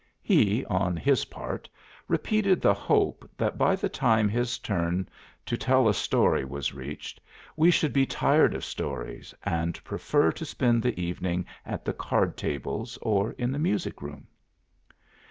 He, 0.23 0.65
on 0.65 0.97
his 0.97 1.25
part, 1.25 1.69
repeated 2.07 2.59
the 2.59 2.73
hope 2.73 3.29
that 3.37 3.55
by 3.55 3.75
the 3.75 3.87
time 3.87 4.27
his 4.27 4.57
turn 4.57 5.07
to 5.45 5.55
tell 5.55 5.87
a 5.87 5.93
story 5.93 6.43
was 6.43 6.73
reached 6.73 7.21
we 7.55 7.69
should 7.69 7.93
be 7.93 8.07
tired 8.07 8.55
of 8.55 8.65
stories 8.65 9.31
and 9.43 9.83
prefer 9.83 10.31
to 10.31 10.43
spend 10.43 10.81
the 10.81 10.99
evening 10.99 11.45
at 11.67 11.85
the 11.85 11.93
card 11.93 12.35
tables 12.35 12.97
or 13.03 13.33
in 13.33 13.51
the 13.51 13.59
music 13.59 14.01
room. 14.01 14.25